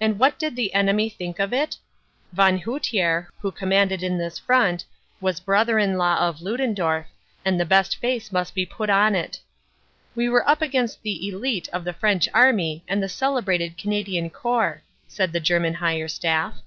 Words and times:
And 0.00 0.20
what 0.20 0.38
did 0.38 0.54
the 0.54 0.72
enemy 0.72 1.08
think 1.08 1.40
of 1.40 1.52
it? 1.52 1.76
Von 2.32 2.60
Hutier, 2.60 3.26
who 3.40 3.48
LESSONS 3.48 3.48
OF 3.50 3.50
THE 3.50 3.50
BATTLE 3.50 3.50
95 3.50 3.58
commanded 3.98 4.02
in 4.04 4.18
this 4.18 4.38
front, 4.38 4.84
was 5.20 5.40
brother 5.40 5.80
in 5.80 5.98
law 5.98 6.18
of 6.28 6.40
Ludendorff, 6.40 7.08
and 7.44 7.58
the 7.58 7.64
best 7.64 7.96
face 7.96 8.30
must 8.30 8.54
be 8.54 8.64
put 8.64 8.88
on 8.88 9.16
it. 9.16 9.40
"We 10.14 10.28
were 10.28 10.48
up 10.48 10.62
against 10.62 11.02
the 11.02 11.28
elite 11.28 11.68
of 11.72 11.82
the 11.82 11.92
French 11.92 12.28
Army 12.32 12.84
and 12.86 13.02
the 13.02 13.08
celebrated 13.08 13.76
Canadian 13.76 14.30
Corps," 14.30 14.84
said 15.08 15.32
the 15.32 15.40
German 15.40 15.74
Higher 15.74 16.06
Staff. 16.06 16.58